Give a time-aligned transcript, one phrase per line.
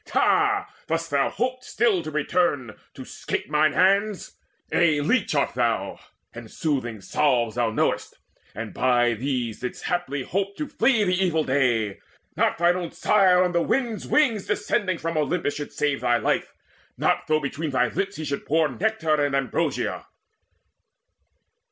[0.09, 4.35] Ha, dost thou hope still to return, to 'scape Mine hands?
[4.71, 5.99] A leech art thou,
[6.33, 8.15] and soothing salves Thou knowest,
[8.55, 11.99] and by these didst haply hope To flee the evil day!
[12.35, 16.51] Not thine own sire, On the wind's wings descending from Olympus, Should save thy life,
[16.97, 20.07] not though between thy lips He should pour nectar and ambrosia!"